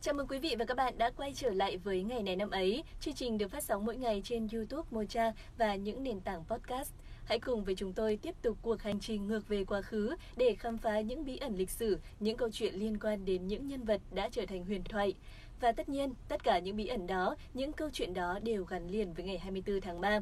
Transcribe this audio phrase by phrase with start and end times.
[0.00, 2.50] Chào mừng quý vị và các bạn đã quay trở lại với ngày này năm
[2.50, 2.84] ấy.
[3.00, 6.92] Chương trình được phát sóng mỗi ngày trên YouTube, Mocha và những nền tảng podcast.
[7.24, 10.54] Hãy cùng với chúng tôi tiếp tục cuộc hành trình ngược về quá khứ để
[10.58, 13.84] khám phá những bí ẩn lịch sử, những câu chuyện liên quan đến những nhân
[13.84, 15.14] vật đã trở thành huyền thoại.
[15.60, 18.90] Và tất nhiên, tất cả những bí ẩn đó, những câu chuyện đó đều gắn
[18.90, 20.20] liền với ngày 24 tháng 3.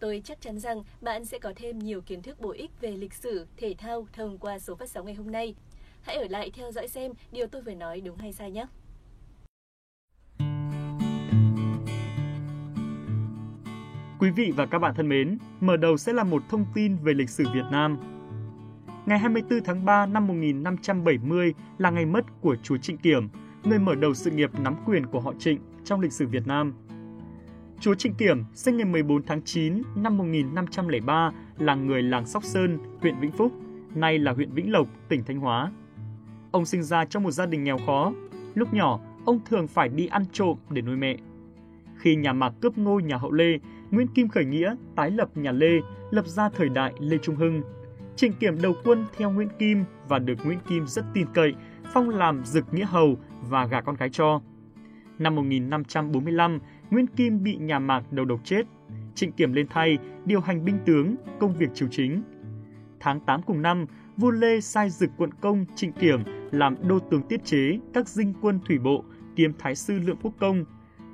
[0.00, 3.14] Tôi chắc chắn rằng bạn sẽ có thêm nhiều kiến thức bổ ích về lịch
[3.14, 5.54] sử, thể thao thông qua số phát sóng ngày hôm nay.
[6.02, 8.66] Hãy ở lại theo dõi xem điều tôi vừa nói đúng hay sai nhé.
[14.26, 17.14] Quý vị và các bạn thân mến, mở đầu sẽ là một thông tin về
[17.14, 17.98] lịch sử Việt Nam.
[19.06, 23.28] Ngày 24 tháng 3 năm 1570 là ngày mất của chúa Trịnh Kiểm,
[23.64, 26.74] người mở đầu sự nghiệp nắm quyền của họ Trịnh trong lịch sử Việt Nam.
[27.80, 32.78] Chúa Trịnh Kiểm sinh ngày 14 tháng 9 năm 1503 là người làng Sóc Sơn,
[33.00, 33.52] huyện Vĩnh Phúc,
[33.94, 35.72] nay là huyện Vĩnh Lộc, tỉnh Thanh Hóa.
[36.50, 38.12] Ông sinh ra trong một gia đình nghèo khó.
[38.54, 41.16] Lúc nhỏ, ông thường phải đi ăn trộm để nuôi mẹ.
[41.96, 43.58] Khi nhà Mạc cướp ngôi nhà hậu Lê,
[43.90, 47.62] Nguyễn Kim khởi nghĩa, tái lập nhà Lê, lập ra thời đại Lê Trung Hưng.
[48.16, 51.54] Trịnh Kiểm đầu quân theo Nguyễn Kim và được Nguyễn Kim rất tin cậy,
[51.92, 53.16] phong làm dực nghĩa hầu
[53.48, 54.40] và gả con gái cho.
[55.18, 56.58] Năm 1545,
[56.90, 58.62] Nguyễn Kim bị nhà Mạc đầu độc chết.
[59.14, 62.22] Trịnh Kiểm lên thay, điều hành binh tướng, công việc triều chính.
[63.00, 66.20] Tháng 8 cùng năm, vua Lê sai dực quận công Trịnh Kiểm
[66.50, 69.04] làm đô tướng tiết chế các dinh quân thủy bộ
[69.36, 70.64] kiêm thái sư lượng quốc công.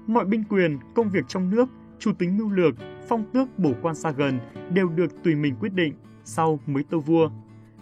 [0.07, 1.69] Mọi binh quyền, công việc trong nước,
[2.03, 2.75] chủ tính mưu lược,
[3.09, 4.39] phong tước bổ quan xa gần
[4.71, 7.31] đều được tùy mình quyết định, sau mới tâu vua.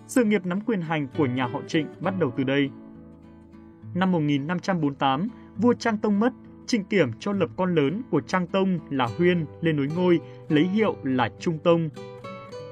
[0.06, 2.70] Sự nghiệp nắm quyền hành của nhà họ Trịnh bắt đầu từ đây.
[3.94, 6.32] Năm 1548, vua Trang Tông mất,
[6.66, 10.64] Trịnh Kiểm cho lập con lớn của Trang Tông là Huyên lên nối ngôi, lấy
[10.64, 11.88] hiệu là Trung Tông.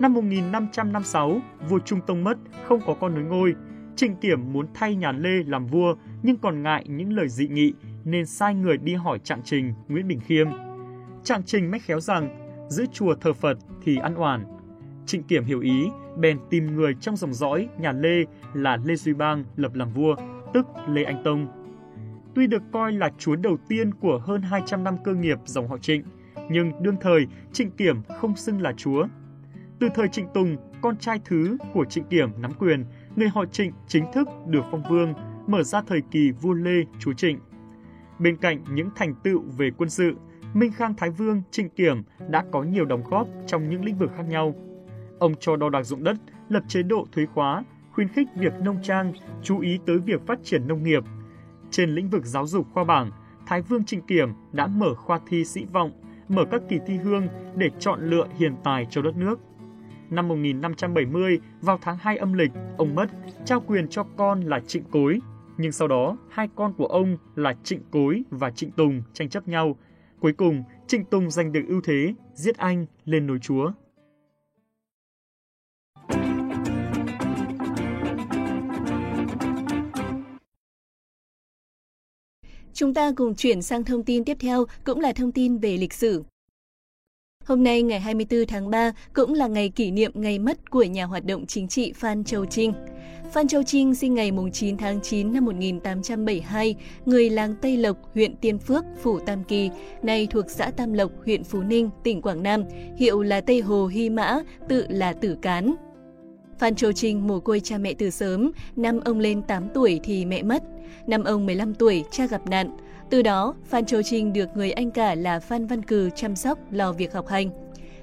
[0.01, 3.55] Năm 1556, vua Trung Tông mất, không có con nối ngôi.
[3.97, 7.73] Trịnh Kiểm muốn thay nhà Lê làm vua nhưng còn ngại những lời dị nghị
[8.05, 10.68] nên sai người đi hỏi Trạng Trình Nguyễn Bình Khiêm.
[11.29, 12.29] Trạng Trình mách khéo rằng
[12.69, 14.45] giữ chùa thờ Phật thì ăn oản.
[15.07, 18.25] Trịnh Kiểm hiểu ý, bèn tìm người trong dòng dõi nhà Lê
[18.55, 20.17] là Lê Duy Bang lập làm vua,
[20.55, 21.49] tức Lê Anh Tông.
[22.35, 25.79] Tuy được coi là chúa đầu tiên của hơn 200 năm cơ nghiệp dòng họ
[25.79, 26.03] Trịnh,
[26.51, 29.07] nhưng đương thời Trịnh Kiểm không xưng là chúa.
[29.81, 32.85] Từ thời Trịnh Tùng, con trai thứ của Trịnh Kiểm nắm quyền,
[33.17, 35.15] người họ Trịnh chính thức được phong vương,
[35.47, 37.39] mở ra thời kỳ vua Lê chúa Trịnh.
[38.19, 40.15] Bên cạnh những thành tựu về quân sự,
[40.55, 44.11] Minh Khang Thái Vương Trịnh Kiểm đã có nhiều đóng góp trong những lĩnh vực
[44.17, 44.55] khác nhau.
[45.19, 46.17] Ông cho đo đạc dụng đất,
[46.49, 50.39] lập chế độ thuế khóa, khuyến khích việc nông trang, chú ý tới việc phát
[50.45, 51.05] triển nông nghiệp.
[51.71, 53.11] Trên lĩnh vực giáo dục khoa bảng,
[53.47, 55.91] Thái Vương Trịnh Kiểm đã mở khoa thi sĩ vọng,
[56.29, 59.41] mở các kỳ thi hương để chọn lựa hiền tài cho đất nước.
[60.11, 63.07] Năm 1570, vào tháng 2 âm lịch, ông mất,
[63.45, 65.21] trao quyền cho con là Trịnh Cối.
[65.57, 69.49] Nhưng sau đó, hai con của ông là Trịnh Cối và Trịnh Tùng tranh chấp
[69.49, 69.77] nhau.
[70.21, 73.73] Cuối cùng, Trịnh Tùng giành được ưu thế, giết anh lên nối chúa.
[82.73, 85.93] Chúng ta cùng chuyển sang thông tin tiếp theo, cũng là thông tin về lịch
[85.93, 86.25] sử.
[87.49, 91.05] Hôm nay ngày 24 tháng 3 cũng là ngày kỷ niệm ngày mất của nhà
[91.05, 92.73] hoạt động chính trị Phan Châu Trinh.
[93.33, 96.75] Phan Châu Trinh sinh ngày 9 tháng 9 năm 1872,
[97.07, 99.71] người làng Tây Lộc, huyện Tiên Phước, Phủ Tam Kỳ,
[100.03, 102.65] nay thuộc xã Tam Lộc, huyện Phú Ninh, tỉnh Quảng Nam,
[102.97, 104.39] hiệu là Tây Hồ Hy Mã,
[104.69, 105.75] tự là Tử Cán.
[106.59, 110.25] Phan Châu Trinh mồ côi cha mẹ từ sớm, năm ông lên 8 tuổi thì
[110.25, 110.63] mẹ mất,
[111.07, 112.77] năm ông 15 tuổi cha gặp nạn,
[113.11, 116.59] từ đó, Phan Châu Trinh được người anh cả là Phan Văn Cừ chăm sóc
[116.71, 117.51] lo việc học hành.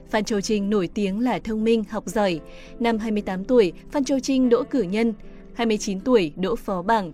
[0.10, 2.40] Phan Châu Trinh nổi tiếng là thông minh, học giỏi.
[2.80, 5.14] Năm 28 tuổi, Phan Châu Trinh đỗ cử nhân,
[5.54, 7.12] 29 tuổi đỗ phó bảng.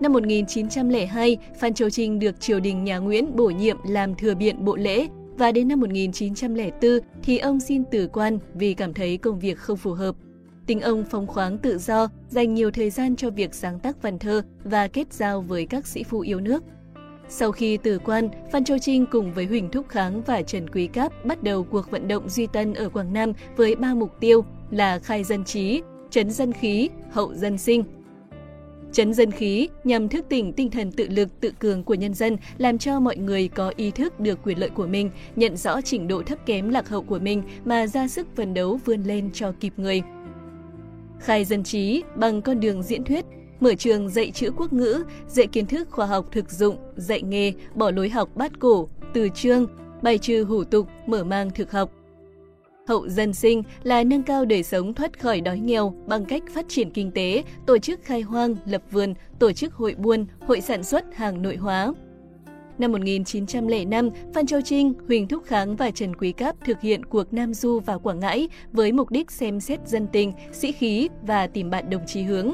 [0.00, 4.64] Năm 1902, Phan Châu Trinh được triều đình nhà Nguyễn bổ nhiệm làm thừa biện
[4.64, 6.90] bộ lễ và đến năm 1904
[7.22, 10.16] thì ông xin từ quan vì cảm thấy công việc không phù hợp.
[10.66, 14.18] Tính ông phóng khoáng tự do, dành nhiều thời gian cho việc sáng tác văn
[14.18, 16.64] thơ và kết giao với các sĩ phu yêu nước.
[17.32, 20.86] Sau khi từ quan, Phan Châu Trinh cùng với Huỳnh Thúc Kháng và Trần Quý
[20.86, 24.44] Cáp bắt đầu cuộc vận động duy tân ở Quảng Nam với ba mục tiêu
[24.70, 27.84] là khai dân trí, chấn dân khí, hậu dân sinh.
[28.92, 32.36] Chấn dân khí nhằm thức tỉnh tinh thần tự lực, tự cường của nhân dân,
[32.58, 36.08] làm cho mọi người có ý thức được quyền lợi của mình, nhận rõ trình
[36.08, 39.52] độ thấp kém lạc hậu của mình mà ra sức phấn đấu vươn lên cho
[39.60, 40.02] kịp người.
[41.20, 43.24] Khai dân trí bằng con đường diễn thuyết,
[43.60, 47.52] mở trường dạy chữ quốc ngữ, dạy kiến thức khoa học thực dụng, dạy nghề,
[47.74, 49.66] bỏ lối học bát cổ, từ chương,
[50.02, 51.90] bài trừ hủ tục, mở mang thực học.
[52.86, 56.64] hậu dân sinh là nâng cao đời sống thoát khỏi đói nghèo bằng cách phát
[56.68, 60.84] triển kinh tế, tổ chức khai hoang, lập vườn, tổ chức hội buôn, hội sản
[60.84, 61.92] xuất hàng nội hóa.
[62.78, 67.32] Năm 1905, Phan Châu Trinh, Huỳnh Thúc Kháng và Trần Quý Cáp thực hiện cuộc
[67.32, 71.46] Nam Du vào Quảng Ngãi với mục đích xem xét dân tình, sĩ khí và
[71.46, 72.52] tìm bạn đồng chí hướng.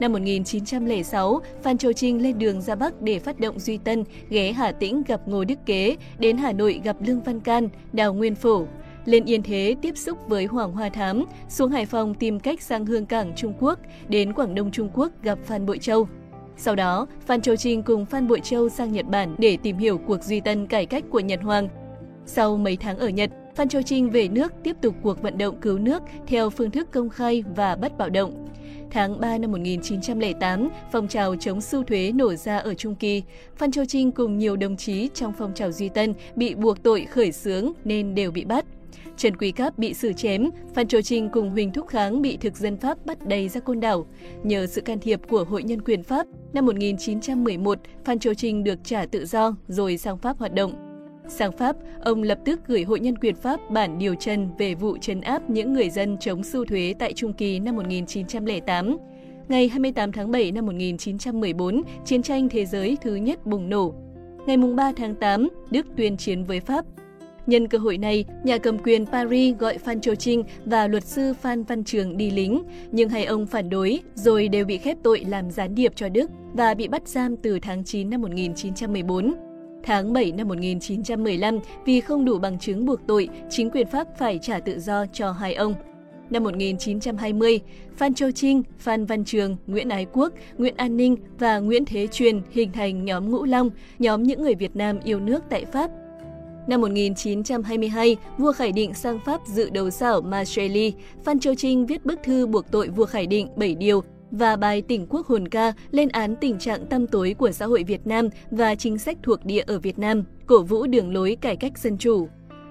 [0.00, 4.52] Năm 1906, Phan Châu Trinh lên đường ra Bắc để phát động Duy Tân, ghé
[4.52, 8.34] Hà Tĩnh gặp Ngô Đức Kế, đến Hà Nội gặp Lương Văn Can, Đào Nguyên
[8.34, 8.66] Phổ.
[9.04, 12.86] Lên Yên Thế tiếp xúc với Hoàng Hoa Thám, xuống Hải Phòng tìm cách sang
[12.86, 13.78] Hương Cảng Trung Quốc,
[14.08, 16.08] đến Quảng Đông Trung Quốc gặp Phan Bội Châu.
[16.56, 19.98] Sau đó, Phan Châu Trinh cùng Phan Bội Châu sang Nhật Bản để tìm hiểu
[19.98, 21.68] cuộc duy tân cải cách của Nhật Hoàng.
[22.26, 25.60] Sau mấy tháng ở Nhật, Phan Châu Trinh về nước tiếp tục cuộc vận động
[25.60, 28.45] cứu nước theo phương thức công khai và bất bạo động.
[28.90, 33.22] Tháng 3 năm 1908, phong trào chống sưu thuế nổ ra ở Trung Kỳ.
[33.56, 37.06] Phan Châu Trinh cùng nhiều đồng chí trong phong trào Duy Tân bị buộc tội
[37.10, 38.64] khởi xướng nên đều bị bắt.
[39.16, 42.56] Trần Quý Cáp bị xử chém, Phan Châu Trinh cùng Huỳnh Thúc Kháng bị thực
[42.56, 44.06] dân Pháp bắt đầy ra côn đảo.
[44.42, 48.78] Nhờ sự can thiệp của Hội Nhân quyền Pháp, năm 1911, Phan Châu Trinh được
[48.84, 50.85] trả tự do rồi sang Pháp hoạt động.
[51.28, 54.96] Sang Pháp, ông lập tức gửi Hội Nhân quyền Pháp bản điều trần về vụ
[54.98, 58.96] trấn áp những người dân chống sưu thuế tại Trung Kỳ năm 1908.
[59.48, 63.94] Ngày 28 tháng 7 năm 1914, chiến tranh thế giới thứ nhất bùng nổ.
[64.46, 66.84] Ngày 3 tháng 8, Đức tuyên chiến với Pháp,
[67.46, 71.32] Nhân cơ hội này, nhà cầm quyền Paris gọi Phan Châu Trinh và luật sư
[71.40, 72.62] Phan Văn Trường đi lính,
[72.92, 76.30] nhưng hai ông phản đối rồi đều bị khép tội làm gián điệp cho Đức
[76.52, 79.55] và bị bắt giam từ tháng 9 năm 1914.
[79.86, 84.38] Tháng 7 năm 1915, vì không đủ bằng chứng buộc tội, chính quyền Pháp phải
[84.42, 85.74] trả tự do cho hai ông.
[86.30, 87.60] Năm 1920,
[87.96, 92.06] Phan Châu Trinh, Phan Văn Trường, Nguyễn Ái Quốc, Nguyễn An Ninh và Nguyễn Thế
[92.06, 95.90] Truyền hình thành nhóm Ngũ Long, nhóm những người Việt Nam yêu nước tại Pháp
[96.66, 100.92] Năm 1922, vua Khải Định sang Pháp dự đầu xảo Marcelli.
[101.24, 104.02] Phan Châu Trinh viết bức thư buộc tội vua Khải Định 7 điều
[104.38, 107.84] và bài tỉnh quốc hồn ca lên án tình trạng tăm tối của xã hội
[107.84, 111.56] Việt Nam và chính sách thuộc địa ở Việt Nam, cổ vũ đường lối cải
[111.56, 112.28] cách dân chủ.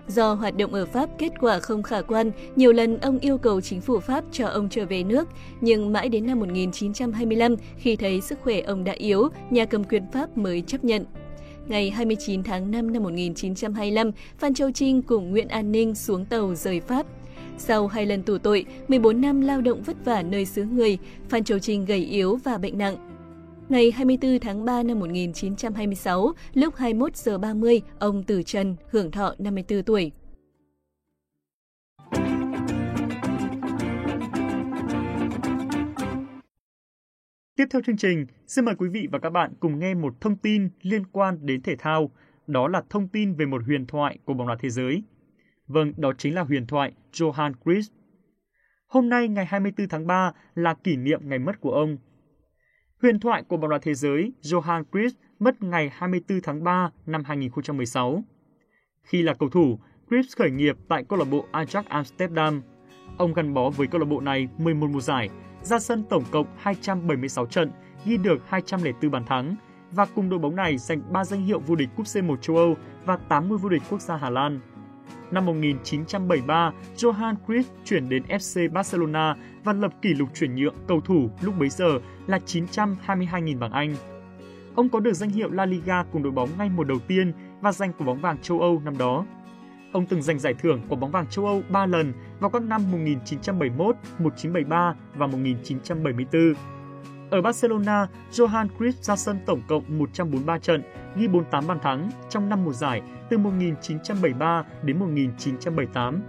[0.07, 3.61] Do hoạt động ở Pháp kết quả không khả quan, nhiều lần ông yêu cầu
[3.61, 5.29] chính phủ Pháp cho ông trở về nước,
[5.61, 10.03] nhưng mãi đến năm 1925 khi thấy sức khỏe ông đã yếu, nhà cầm quyền
[10.13, 11.05] Pháp mới chấp nhận.
[11.67, 16.55] Ngày 29 tháng 5 năm 1925, Phan Châu Trinh cùng Nguyễn An Ninh xuống tàu
[16.55, 17.05] rời Pháp.
[17.57, 20.97] Sau hai lần tù tội, 14 năm lao động vất vả nơi xứ người,
[21.29, 22.95] Phan Châu Trinh gầy yếu và bệnh nặng.
[23.69, 29.35] Ngày 24 tháng 3 năm 1926, lúc 21 giờ 30, ông từ trần, hưởng thọ
[29.37, 30.11] 54 tuổi.
[37.55, 40.35] Tiếp theo chương trình, xin mời quý vị và các bạn cùng nghe một thông
[40.35, 42.11] tin liên quan đến thể thao.
[42.47, 45.03] Đó là thông tin về một huyền thoại của bóng đá thế giới.
[45.67, 47.91] Vâng, đó chính là huyền thoại Johann Christ.
[48.87, 51.97] Hôm nay ngày 24 tháng 3 là kỷ niệm ngày mất của ông.
[53.01, 57.23] Huyền thoại của bóng đá thế giới Johan Christ mất ngày 24 tháng 3 năm
[57.23, 58.23] 2016.
[59.03, 59.79] Khi là cầu thủ,
[60.09, 62.61] Christ khởi nghiệp tại câu lạc bộ Ajax Amsterdam.
[63.17, 65.29] Ông gắn bó với câu lạc bộ này 11 mùa giải
[65.61, 67.71] ra sân tổng cộng 276 trận,
[68.05, 69.55] ghi được 204 bàn thắng
[69.91, 72.75] và cùng đội bóng này giành 3 danh hiệu vô địch cúp C1 châu Âu
[73.05, 74.59] và 80 vô địch quốc gia Hà Lan.
[75.31, 81.01] Năm 1973, Johan Cruyff chuyển đến FC Barcelona và lập kỷ lục chuyển nhượng cầu
[81.01, 83.95] thủ lúc bấy giờ là 922.000 bảng Anh.
[84.75, 87.71] Ông có được danh hiệu La Liga cùng đội bóng ngay mùa đầu tiên và
[87.71, 89.25] giành quả bóng vàng châu Âu năm đó.
[89.91, 92.91] Ông từng giành giải thưởng của bóng vàng châu Âu 3 lần vào các năm
[92.91, 96.53] 1971, 1973 và 1974.
[97.29, 100.83] Ở Barcelona, Johan Cruyff ra sân tổng cộng 143 trận,
[101.15, 106.21] ghi 48 bàn thắng trong năm mùa giải từ 1973 đến 1978.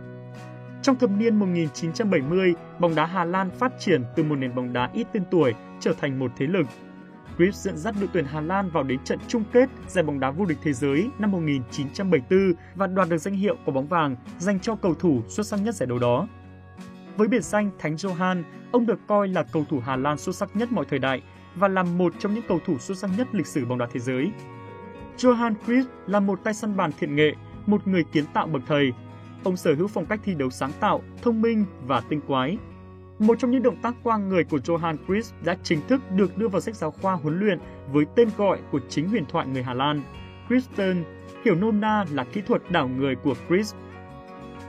[0.83, 4.91] Trong thập niên 1970, bóng đá Hà Lan phát triển từ một nền bóng đá
[4.93, 6.67] ít tên tuổi trở thành một thế lực
[7.39, 10.31] Cruyff dẫn dắt đội tuyển Hà Lan vào đến trận chung kết giải bóng đá
[10.31, 14.61] vô địch thế giới năm 1974 và đoạt được danh hiệu quả bóng vàng dành
[14.61, 16.29] cho cầu thủ xuất sắc nhất giải đấu đó.
[17.17, 20.57] Với biệt danh Thánh Johan, ông được coi là cầu thủ Hà Lan xuất sắc
[20.57, 21.23] nhất mọi thời đại
[21.55, 24.01] và là một trong những cầu thủ xuất sắc nhất lịch sử bóng đá thế
[24.01, 24.31] giới.
[25.17, 27.35] Johan Cruyff là một tay săn bàn thiện nghệ,
[27.67, 28.93] một người kiến tạo bậc thầy.
[29.45, 32.59] Ông sở hữu phong cách thi đấu sáng tạo, thông minh và tinh quái,
[33.19, 36.49] một trong những động tác quang người của Johan Cruyff đã chính thức được đưa
[36.49, 37.59] vào sách giáo khoa huấn luyện
[37.93, 40.03] với tên gọi của chính huyền thoại người Hà Lan,
[40.49, 41.05] Kristen,
[41.45, 43.75] hiểu nôm na là kỹ thuật đảo người của Cruyff.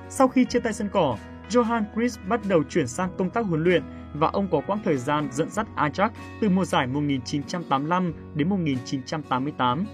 [0.10, 1.18] Sau khi chia tay sân cỏ,
[1.50, 4.98] Johan Cruyff bắt đầu chuyển sang công tác huấn luyện và ông có quãng thời
[4.98, 6.10] gian dẫn dắt Ajax
[6.42, 9.86] từ mùa giải 1985 đến 1988.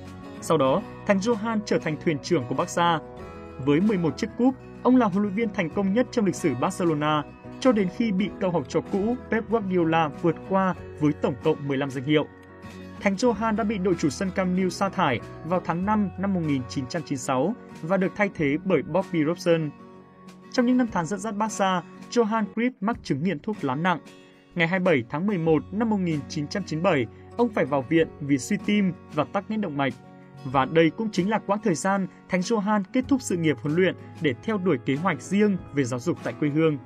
[0.43, 2.99] Sau đó, thành Johan trở thành thuyền trưởng của Barca.
[3.65, 6.55] Với 11 chiếc cúp, Ông là huấn luyện viên thành công nhất trong lịch sử
[6.55, 7.23] Barcelona
[7.59, 11.67] cho đến khi bị cậu học trò cũ Pep Guardiola vượt qua với tổng cộng
[11.67, 12.25] 15 danh hiệu.
[12.99, 16.33] Thánh Johan đã bị đội chủ sân Camp Nou sa thải vào tháng 5 năm
[16.33, 19.69] 1996 và được thay thế bởi Bobby Robson.
[20.51, 21.81] Trong những năm tháng dẫn dắt Barca,
[22.11, 23.99] Johan Cruyff mắc chứng nghiện thuốc lá nặng.
[24.55, 27.05] Ngày 27 tháng 11 năm 1997,
[27.37, 29.93] ông phải vào viện vì suy tim và tắc nghẽn động mạch.
[30.43, 33.75] Và đây cũng chính là quãng thời gian Thánh Johan kết thúc sự nghiệp huấn
[33.75, 36.77] luyện để theo đuổi kế hoạch riêng về giáo dục tại quê hương.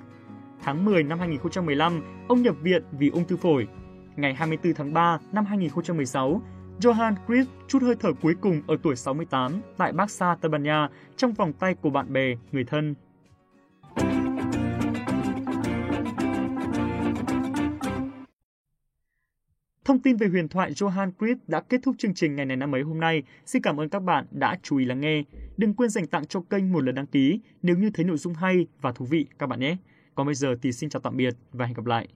[0.63, 3.67] Tháng 10 năm 2015, ông nhập viện vì ung thư phổi.
[4.15, 6.41] Ngày 24 tháng 3 năm 2016,
[6.79, 10.89] Johan Cruyff chút hơi thở cuối cùng ở tuổi 68 tại Barca Tây Ban Nha
[11.17, 12.95] trong vòng tay của bạn bè, người thân.
[19.87, 22.75] Thông tin về huyền thoại Johan Cruyff đã kết thúc chương trình ngày này năm
[22.75, 23.23] ấy hôm nay.
[23.45, 25.23] Xin cảm ơn các bạn đã chú ý lắng nghe.
[25.57, 28.33] Đừng quên dành tặng cho kênh một lần đăng ký nếu như thấy nội dung
[28.33, 29.77] hay và thú vị các bạn nhé.
[30.15, 32.07] Còn bây giờ thì xin chào tạm biệt và hẹn gặp lại.